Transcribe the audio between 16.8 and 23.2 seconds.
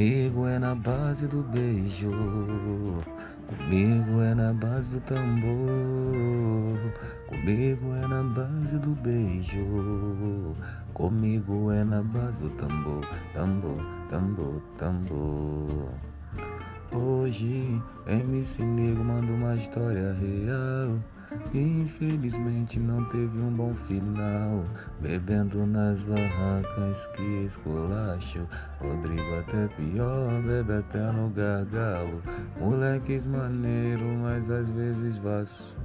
Hoje MC Nego manda uma história real. Infelizmente não